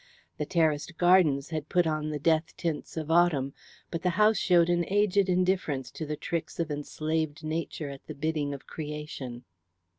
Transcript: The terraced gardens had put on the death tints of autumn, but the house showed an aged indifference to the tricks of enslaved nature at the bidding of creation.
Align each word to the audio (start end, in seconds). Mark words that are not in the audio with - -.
The 0.39 0.47
terraced 0.47 0.97
gardens 0.97 1.49
had 1.51 1.69
put 1.69 1.85
on 1.85 2.09
the 2.09 2.17
death 2.17 2.57
tints 2.57 2.97
of 2.97 3.11
autumn, 3.11 3.53
but 3.91 4.01
the 4.01 4.09
house 4.17 4.37
showed 4.37 4.67
an 4.67 4.83
aged 4.87 5.29
indifference 5.29 5.91
to 5.91 6.07
the 6.07 6.15
tricks 6.17 6.59
of 6.59 6.71
enslaved 6.71 7.43
nature 7.43 7.91
at 7.91 8.07
the 8.07 8.15
bidding 8.15 8.51
of 8.51 8.65
creation. 8.65 9.43